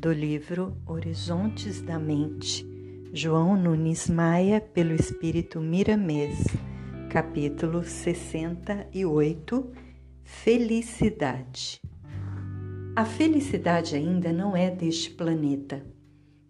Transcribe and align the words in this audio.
do 0.00 0.10
livro 0.14 0.74
Horizontes 0.86 1.82
da 1.82 1.98
Mente, 1.98 2.66
João 3.12 3.54
Nunes 3.54 4.08
Maia, 4.08 4.58
pelo 4.58 4.94
Espírito 4.94 5.60
Miramês, 5.60 6.42
capítulo 7.10 7.84
68 7.84 9.70
Felicidade. 10.22 11.82
A 12.96 13.04
felicidade 13.04 13.94
ainda 13.94 14.32
não 14.32 14.56
é 14.56 14.70
deste 14.70 15.10
planeta. 15.10 15.84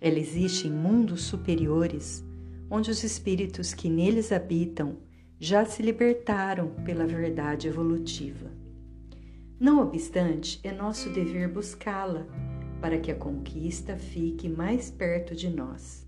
Ela 0.01 0.21
existe 0.21 0.69
em 0.69 0.73
mundos 0.73 1.23
superiores, 1.23 2.25
onde 2.71 2.89
os 2.89 3.03
espíritos 3.03 3.75
que 3.75 3.91
neles 3.91 4.31
habitam 4.31 4.99
já 5.41 5.65
se 5.65 5.83
libertaram 5.83 6.69
pela 6.85 7.05
verdade 7.05 7.67
evolutiva. 7.67 8.49
Não 9.59 9.81
obstante, 9.81 10.61
é 10.63 10.71
nosso 10.71 11.11
dever 11.11 11.49
buscá-la 11.49 12.29
para 12.81 12.99
que 12.99 13.11
a 13.11 13.15
conquista 13.15 13.97
fique 13.97 14.49
mais 14.49 14.91
perto 14.91 15.35
de 15.35 15.49
nós. 15.49 16.07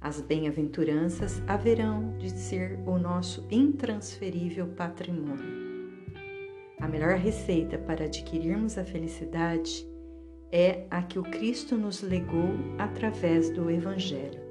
As 0.00 0.20
bem-aventuranças 0.20 1.42
haverão 1.46 2.16
de 2.18 2.30
ser 2.30 2.78
o 2.86 2.98
nosso 2.98 3.46
intransferível 3.50 4.68
patrimônio. 4.68 5.66
A 6.78 6.86
melhor 6.86 7.16
receita 7.16 7.78
para 7.78 8.04
adquirirmos 8.04 8.78
a 8.78 8.84
felicidade 8.84 9.86
é 10.52 10.86
a 10.90 11.02
que 11.02 11.18
o 11.18 11.22
Cristo 11.22 11.76
nos 11.76 12.02
legou 12.02 12.50
através 12.78 13.50
do 13.50 13.70
Evangelho. 13.70 14.46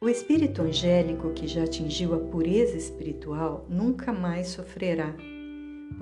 O 0.00 0.08
espírito 0.08 0.62
angélico 0.62 1.32
que 1.32 1.46
já 1.46 1.64
atingiu 1.64 2.14
a 2.14 2.18
pureza 2.18 2.76
espiritual 2.76 3.66
nunca 3.68 4.12
mais 4.12 4.48
sofrerá 4.48 5.14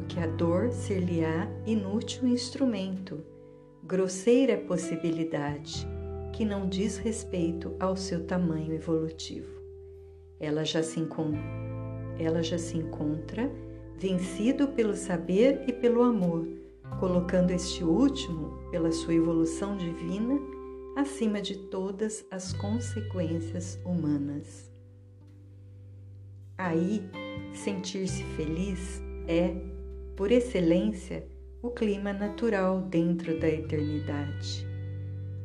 porque 0.00 0.18
a 0.18 0.26
dor 0.26 0.72
ser-lhe-á 0.72 1.46
inútil 1.66 2.26
instrumento, 2.26 3.22
grosseira 3.82 4.56
possibilidade, 4.56 5.86
que 6.32 6.42
não 6.42 6.66
diz 6.66 6.96
respeito 6.96 7.76
ao 7.78 7.94
seu 7.96 8.24
tamanho 8.24 8.72
evolutivo. 8.72 9.60
Ela 10.40 10.64
já 10.64 10.82
se, 10.82 11.06
ela 12.18 12.42
já 12.42 12.56
se 12.56 12.78
encontra 12.78 13.52
vencido 13.94 14.68
pelo 14.68 14.96
saber 14.96 15.64
e 15.68 15.72
pelo 15.74 16.02
amor, 16.02 16.48
colocando 16.98 17.50
este 17.50 17.84
último, 17.84 18.70
pela 18.70 18.90
sua 18.90 19.12
evolução 19.12 19.76
divina, 19.76 20.40
acima 20.96 21.42
de 21.42 21.58
todas 21.68 22.24
as 22.30 22.54
consequências 22.54 23.78
humanas. 23.84 24.72
Aí, 26.56 27.02
sentir-se 27.52 28.24
feliz 28.34 29.02
é 29.28 29.79
por 30.20 30.30
excelência, 30.30 31.24
o 31.62 31.70
clima 31.70 32.12
natural 32.12 32.82
dentro 32.82 33.40
da 33.40 33.48
eternidade. 33.48 34.66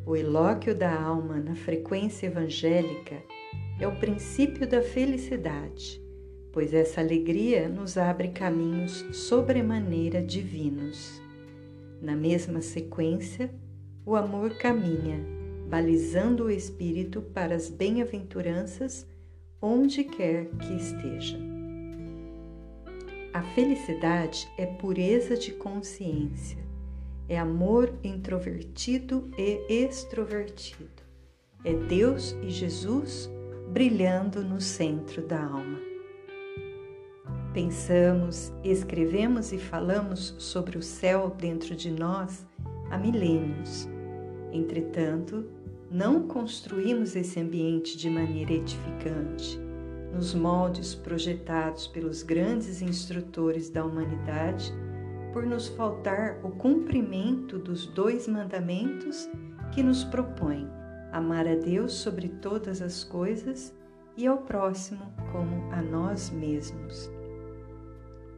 O 0.05 0.17
elóquio 0.17 0.75
da 0.75 0.93
alma 1.01 1.37
na 1.37 1.55
frequência 1.55 2.27
evangélica 2.27 3.23
é 3.79 3.87
o 3.87 3.95
princípio 3.95 4.67
da 4.67 4.81
felicidade, 4.81 6.03
pois 6.51 6.73
essa 6.73 6.99
alegria 6.99 7.69
nos 7.69 7.97
abre 7.97 8.27
caminhos 8.27 9.05
sobremaneira 9.13 10.21
divinos. 10.21 11.21
Na 12.01 12.13
mesma 12.13 12.59
sequência, 12.59 13.49
o 14.05 14.13
amor 14.13 14.57
caminha, 14.57 15.25
balizando 15.69 16.43
o 16.43 16.51
espírito 16.51 17.21
para 17.21 17.55
as 17.55 17.69
bem-aventuranças 17.69 19.07
onde 19.61 20.03
quer 20.03 20.49
que 20.59 20.75
esteja. 20.75 21.54
A 23.35 23.41
felicidade 23.41 24.49
é 24.57 24.65
pureza 24.65 25.35
de 25.35 25.51
consciência, 25.51 26.57
é 27.27 27.37
amor 27.37 27.93
introvertido 28.01 29.29
e 29.37 29.59
extrovertido, 29.67 31.03
é 31.61 31.73
Deus 31.73 32.31
e 32.41 32.49
Jesus 32.49 33.29
brilhando 33.73 34.41
no 34.41 34.61
centro 34.61 35.21
da 35.21 35.43
alma. 35.43 35.81
Pensamos, 37.53 38.53
escrevemos 38.63 39.51
e 39.51 39.57
falamos 39.57 40.33
sobre 40.37 40.77
o 40.77 40.81
céu 40.81 41.35
dentro 41.37 41.75
de 41.75 41.91
nós 41.91 42.47
há 42.89 42.97
milênios. 42.97 43.85
Entretanto, 44.53 45.45
não 45.91 46.25
construímos 46.25 47.17
esse 47.17 47.37
ambiente 47.37 47.97
de 47.97 48.09
maneira 48.09 48.53
edificante 48.53 49.64
nos 50.15 50.33
moldes 50.33 50.95
projetados 50.95 51.87
pelos 51.87 52.23
grandes 52.23 52.81
instrutores 52.81 53.69
da 53.69 53.83
humanidade, 53.83 54.73
por 55.33 55.45
nos 55.45 55.67
faltar 55.67 56.39
o 56.41 56.51
cumprimento 56.51 57.59
dos 57.59 57.85
dois 57.85 58.25
mandamentos 58.25 59.29
que 59.73 59.83
nos 59.83 60.05
propõem 60.05 60.69
amar 61.11 61.45
a 61.45 61.55
Deus 61.55 61.91
sobre 61.91 62.29
todas 62.29 62.81
as 62.81 63.03
coisas 63.03 63.75
e 64.15 64.25
ao 64.25 64.37
próximo 64.37 65.13
como 65.33 65.69
a 65.73 65.81
nós 65.81 66.29
mesmos. 66.29 67.11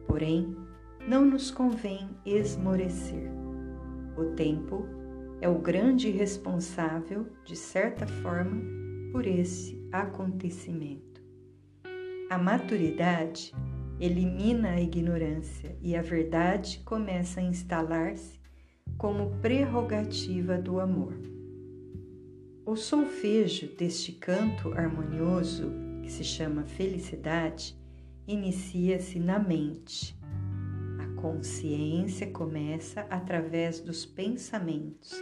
Porém, 0.08 0.56
não 1.06 1.24
nos 1.24 1.48
convém 1.52 2.10
esmorecer. 2.26 3.30
O 4.16 4.34
tempo 4.34 4.84
é 5.40 5.48
o 5.48 5.60
grande 5.60 6.10
responsável, 6.10 7.26
de 7.44 7.54
certa 7.54 8.04
forma, 8.04 8.60
por 9.12 9.24
esse 9.28 9.80
acontecimento. 9.92 11.17
A 12.30 12.36
maturidade 12.36 13.54
elimina 13.98 14.72
a 14.72 14.80
ignorância 14.80 15.74
e 15.80 15.96
a 15.96 16.02
verdade 16.02 16.82
começa 16.84 17.40
a 17.40 17.42
instalar-se 17.42 18.38
como 18.98 19.30
prerrogativa 19.40 20.58
do 20.58 20.78
amor. 20.78 21.14
O 22.66 22.76
solfejo 22.76 23.74
deste 23.74 24.12
canto 24.12 24.74
harmonioso, 24.74 25.72
que 26.02 26.12
se 26.12 26.22
chama 26.22 26.64
felicidade, 26.64 27.74
inicia-se 28.26 29.18
na 29.18 29.38
mente. 29.38 30.14
A 30.98 31.06
consciência 31.18 32.26
começa, 32.30 33.06
através 33.08 33.80
dos 33.80 34.04
pensamentos, 34.04 35.14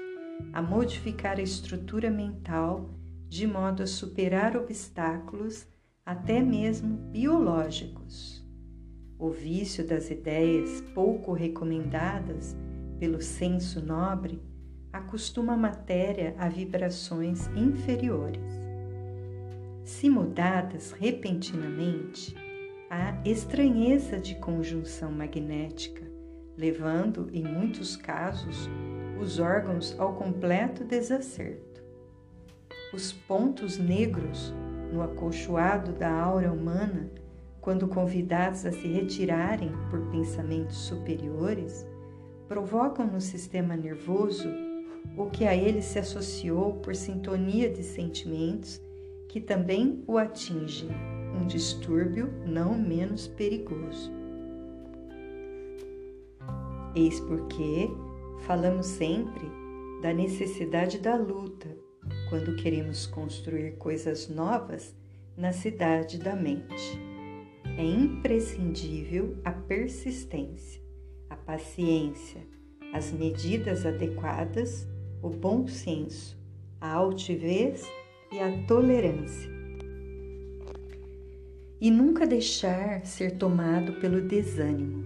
a 0.52 0.60
modificar 0.60 1.38
a 1.38 1.42
estrutura 1.42 2.10
mental 2.10 2.90
de 3.28 3.46
modo 3.46 3.84
a 3.84 3.86
superar 3.86 4.56
obstáculos 4.56 5.68
até 6.06 6.40
mesmo 6.40 6.96
biológicos. 7.10 8.40
O 9.18 9.28
vício 9.28 9.84
das 9.84 10.08
ideias 10.08 10.80
pouco 10.94 11.32
recomendadas 11.32 12.56
pelo 13.00 13.20
senso 13.20 13.84
nobre 13.84 14.40
acostuma 14.92 15.54
a 15.54 15.56
matéria 15.56 16.36
a 16.38 16.48
vibrações 16.48 17.48
inferiores. 17.56 18.40
Se 19.82 20.08
mudadas 20.08 20.92
repentinamente, 20.92 22.36
há 22.88 23.20
estranheza 23.24 24.20
de 24.20 24.36
conjunção 24.36 25.10
magnética, 25.10 26.06
levando, 26.56 27.28
em 27.32 27.42
muitos 27.42 27.96
casos, 27.96 28.70
os 29.20 29.40
órgãos 29.40 29.98
ao 29.98 30.14
completo 30.14 30.84
desacerto. 30.84 31.82
Os 32.94 33.12
pontos 33.12 33.76
negros 33.76 34.54
no 34.92 35.02
acolchoado 35.02 35.92
da 35.92 36.10
aura 36.10 36.52
humana, 36.52 37.10
quando 37.60 37.88
convidados 37.88 38.64
a 38.64 38.72
se 38.72 38.86
retirarem 38.86 39.72
por 39.90 40.00
pensamentos 40.10 40.76
superiores, 40.76 41.86
provocam 42.48 43.06
no 43.06 43.20
sistema 43.20 43.76
nervoso 43.76 44.48
o 45.16 45.26
que 45.26 45.44
a 45.46 45.54
ele 45.54 45.82
se 45.82 45.98
associou 45.98 46.74
por 46.74 46.94
sintonia 46.94 47.70
de 47.70 47.82
sentimentos 47.82 48.80
que 49.28 49.40
também 49.40 50.02
o 50.06 50.16
atinge, 50.16 50.88
um 51.40 51.46
distúrbio 51.46 52.32
não 52.46 52.78
menos 52.78 53.26
perigoso. 53.26 54.12
Eis 56.94 57.20
porque 57.20 57.90
falamos 58.40 58.86
sempre 58.86 59.46
da 60.00 60.12
necessidade 60.12 60.98
da 60.98 61.16
luta 61.16 61.85
quando 62.28 62.56
queremos 62.56 63.06
construir 63.06 63.72
coisas 63.76 64.28
novas 64.28 64.94
na 65.36 65.52
cidade 65.52 66.18
da 66.18 66.34
mente. 66.34 66.98
É 67.76 67.84
imprescindível 67.84 69.36
a 69.44 69.52
persistência, 69.52 70.80
a 71.28 71.36
paciência, 71.36 72.40
as 72.92 73.12
medidas 73.12 73.84
adequadas, 73.84 74.88
o 75.22 75.28
bom 75.28 75.66
senso, 75.66 76.38
a 76.80 76.92
altivez 76.92 77.84
e 78.32 78.38
a 78.38 78.66
tolerância. 78.66 79.50
E 81.78 81.90
nunca 81.90 82.26
deixar 82.26 83.04
ser 83.04 83.32
tomado 83.32 84.00
pelo 84.00 84.22
desânimo. 84.22 85.04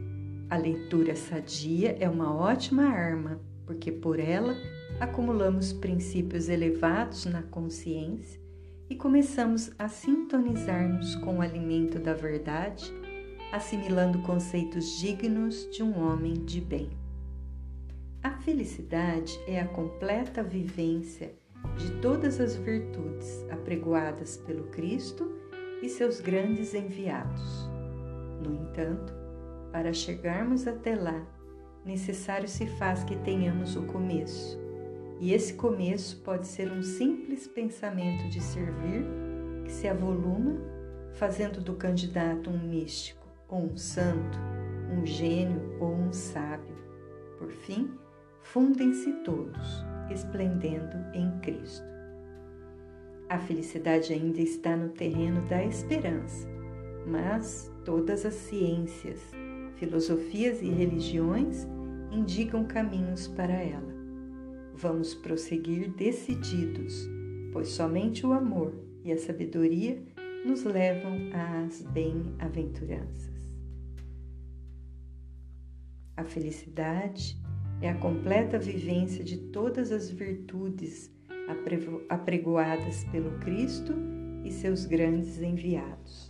A 0.49 0.57
leitura 0.57 1.17
sadia 1.17 1.97
é 1.99 2.09
uma 2.09 2.35
ótima 2.35 2.85
arma, 2.85 3.41
porque 3.67 3.91
por 3.91 4.21
ela 4.21 4.55
acumulamos 4.99 5.73
princípios 5.73 6.49
elevados 6.49 7.25
na 7.27 7.43
consciência 7.43 8.41
e 8.89 8.97
começamos 8.97 9.71
a 9.79 9.89
sintonizar-nos 9.89 11.15
com 11.17 11.39
o 11.39 11.41
alimento 11.41 11.99
da 11.99 12.13
verdade, 12.13 12.93
assimilando 13.53 14.21
conceitos 14.23 14.99
dignos 14.99 15.69
de 15.71 15.83
um 15.83 16.05
homem 16.05 16.35
de 16.35 16.61
bem. 16.61 16.91
A 18.23 18.33
felicidade 18.33 19.39
é 19.47 19.61
a 19.61 19.69
completa 19.69 20.43
vivência 20.43 21.33
de 21.77 21.91
todas 22.01 22.41
as 22.41 22.57
virtudes 22.57 23.47
apregoadas 23.51 24.37
pelo 24.37 24.65
Cristo 24.65 25.31
e 25.83 25.89
seus 25.89 26.21
grandes 26.21 26.75
enviados. 26.75 27.71
No 28.43 28.55
entanto, 28.55 29.15
para 29.73 29.93
chegarmos 29.93 30.67
até 30.67 30.95
lá, 30.95 31.25
necessário 31.85 32.49
se 32.49 32.67
faz 32.67 33.05
que 33.05 33.17
tenhamos 33.17 33.77
o 33.77 33.83
começo. 33.85 34.59
E 35.21 35.35
esse 35.35 35.53
começo 35.53 36.17
pode 36.23 36.47
ser 36.47 36.73
um 36.73 36.83
simples 36.83 37.47
pensamento 37.47 38.27
de 38.31 38.41
servir 38.41 39.05
que 39.65 39.71
se 39.71 39.87
avoluma, 39.87 40.59
fazendo 41.13 41.61
do 41.61 41.75
candidato 41.75 42.49
um 42.49 42.59
místico 42.59 43.29
ou 43.47 43.65
um 43.65 43.77
santo, 43.77 44.39
um 44.91 45.05
gênio 45.05 45.77
ou 45.79 45.93
um 45.93 46.11
sábio. 46.11 46.75
Por 47.39 47.51
fim, 47.51 47.91
fundem-se 48.41 49.13
todos, 49.23 49.85
esplendendo 50.11 50.97
em 51.13 51.39
Cristo. 51.41 51.85
A 53.29 53.39
felicidade 53.39 54.15
ainda 54.15 54.41
está 54.41 54.75
no 54.75 54.89
terreno 54.89 55.47
da 55.49 55.63
esperança, 55.63 56.49
mas 57.07 57.71
todas 57.85 58.25
as 58.25 58.35
ciências, 58.35 59.21
filosofias 59.77 60.63
e 60.63 60.71
religiões 60.71 61.69
indicam 62.11 62.65
caminhos 62.65 63.29
para 63.29 63.53
ela. 63.53 64.00
Vamos 64.75 65.15
prosseguir 65.15 65.91
decididos, 65.91 67.09
pois 67.53 67.69
somente 67.69 68.27
o 68.27 68.33
amor 68.33 68.75
e 69.05 69.13
a 69.13 69.19
sabedoria 69.19 70.03
nos 70.45 70.65
levam 70.65 71.31
às 71.33 71.83
bem-aventuranças. 71.83 73.51
A 76.17 76.25
felicidade 76.25 77.37
é 77.81 77.89
a 77.89 77.95
completa 77.95 78.59
vivência 78.59 79.25
de 79.25 79.39
todas 79.39 79.91
as 79.91 80.11
virtudes 80.11 81.11
apregoadas 82.09 83.05
pelo 83.05 83.39
Cristo 83.39 83.95
e 84.45 84.53
seus 84.53 84.85
grandes 84.85 85.41
enviados. 85.41 86.30